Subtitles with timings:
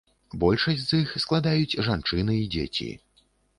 [0.43, 2.91] Большасць з іх складаюць жанчыны і дзеці.